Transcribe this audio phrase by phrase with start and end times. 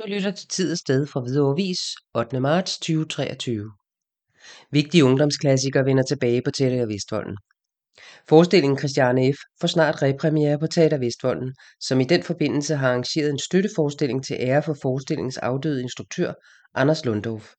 [0.00, 1.78] Du lytter til Tid og Sted fra Hvidovre Vis
[2.14, 2.40] 8.
[2.40, 3.70] marts 2023.
[4.70, 7.36] Vigtige ungdomsklassikere vender tilbage på Teater Vestvolden.
[8.28, 9.36] Forestillingen Christiane F.
[9.60, 14.36] får snart repremiere på Teater Vestvolden, som i den forbindelse har arrangeret en støtteforestilling til
[14.40, 16.32] ære for forestillingens afdøde instruktør,
[16.74, 17.52] Anders Lundorf.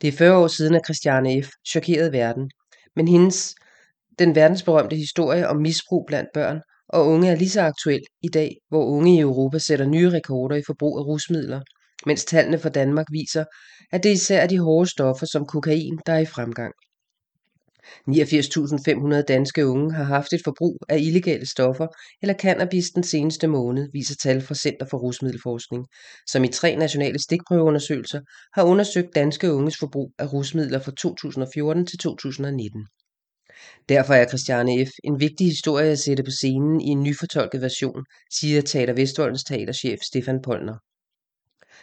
[0.00, 1.48] Det er 40 år siden, at Christiane F.
[1.68, 2.50] chokerede verden,
[2.96, 3.54] men hendes
[4.18, 6.60] den verdensberømte historie om misbrug blandt børn
[6.92, 10.56] og unge er lige så aktuel i dag, hvor unge i Europa sætter nye rekorder
[10.56, 11.60] i forbrug af rusmidler,
[12.06, 13.44] mens tallene for Danmark viser,
[13.92, 16.72] at det især er de hårde stoffer som kokain, der er i fremgang.
[18.08, 21.86] 89.500 danske unge har haft et forbrug af illegale stoffer
[22.22, 25.86] eller cannabis den seneste måned, viser tal fra Center for Rusmiddelforskning,
[26.28, 28.20] som i tre nationale stikprøveundersøgelser
[28.54, 32.86] har undersøgt danske unges forbrug af rusmidler fra 2014 til 2019.
[33.88, 34.90] Derfor er Christiane F.
[35.04, 40.00] en vigtig historie at sætte på scenen i en nyfortolket version, siger Teater Vestvoldens teaterchef
[40.00, 40.76] Stefan Polner.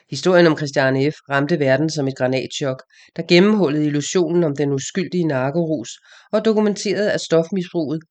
[0.09, 1.16] Historien om Christiane F.
[1.30, 2.84] ramte verden som et granatchok,
[3.16, 5.90] der gennemhullede illusionen om den uskyldige narkorus
[6.31, 8.02] og dokumenterede, at stofmisbruget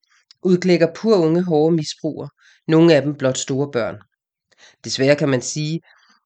[0.43, 2.29] udklækker pur unge hårde misbrugere,
[2.67, 3.97] nogle af dem blot store børn.
[4.83, 5.81] Desværre kan man sige,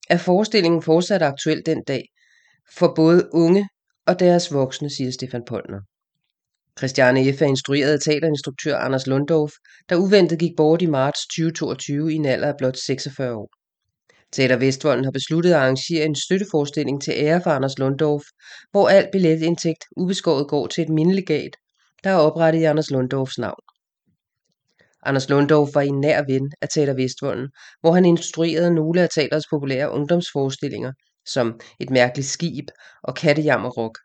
[0.09, 2.03] at forestillingen fortsat er aktuel den dag,
[2.77, 3.69] for både unge
[4.07, 5.81] og deres voksne, siger Stefan Polner.
[6.77, 7.41] Christiane F.
[7.41, 9.51] er instrueret af teaterinstruktør Anders Lundorf,
[9.89, 13.49] der uventet gik bort i marts 2022 i en alder af blot 46 år.
[14.31, 18.23] Teater Vestvolden har besluttet at arrangere en støtteforestilling til ære for Anders Lundorf,
[18.71, 21.55] hvor al billetindtægt ubeskåret går til et mindelegat,
[22.03, 23.63] der er oprettet i Anders Lundorfs navn.
[25.05, 27.49] Anders Lundorf var en nær ven af Teater Vestvolden,
[27.81, 30.91] hvor han instruerede nogle af teaterets populære ungdomsforestillinger,
[31.25, 32.65] som Et mærkeligt skib
[33.03, 33.97] og Kattejammerrock.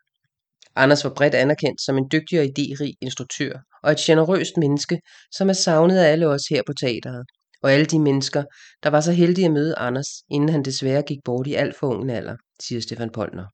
[0.75, 3.53] Anders var bredt anerkendt som en dygtig og idérig instruktør
[3.83, 4.99] og et generøst menneske,
[5.31, 7.25] som er savnet af alle os her på teateret,
[7.63, 8.43] og alle de mennesker,
[8.83, 11.87] der var så heldige at møde Anders, inden han desværre gik bort i alt for
[11.87, 13.45] ung alder, siger Stefan Polner.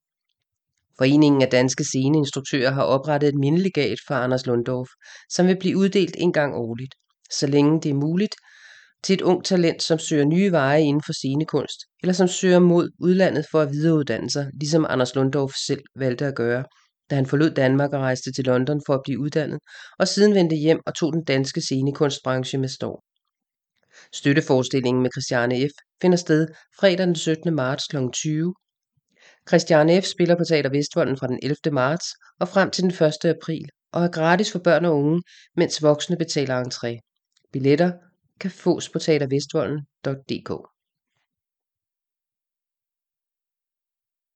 [0.98, 4.88] Foreningen af Danske Sceneinstruktører har oprettet et mindelegat for Anders Lundorf,
[5.30, 6.96] som vil blive uddelt en gang årligt,
[7.32, 8.36] så længe det er muligt,
[9.04, 12.90] til et ung talent, som søger nye veje inden for scenekunst, eller som søger mod
[13.00, 16.64] udlandet for at videreuddanne sig, ligesom Anders Lundorf selv valgte at gøre,
[17.10, 19.60] da han forlod Danmark og rejste til London for at blive uddannet,
[20.00, 23.00] og siden vendte hjem og tog den danske scenekunstbranche med storm.
[24.14, 25.72] Støtteforestillingen med Christiane F.
[26.02, 26.48] finder sted
[26.80, 27.56] fredag den 17.
[27.56, 27.98] marts kl.
[28.14, 28.54] 20.
[29.48, 30.06] Christiane F.
[30.06, 31.58] spiller på Teater Vestvolden fra den 11.
[31.72, 32.06] marts
[32.40, 33.26] og frem til den 1.
[33.26, 35.22] april, og er gratis for børn og unge,
[35.56, 37.00] mens voksne betaler entré.
[37.54, 37.92] Billetter
[38.40, 40.75] kan fås på teatervestvolden.dk.